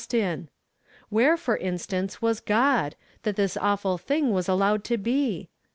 Iftf. 0.01 0.13
in. 0.15 0.49
Where, 1.09 1.37
for 1.37 1.55
instance, 1.57 2.23
was 2.23 2.39
God, 2.39 2.95
that 3.21 3.35
this 3.35 3.55
awful 3.55 3.99
thing 3.99 4.31
was 4.33 4.49
allowed 4.49 4.83
to 4.85 4.97
be? 4.97 5.47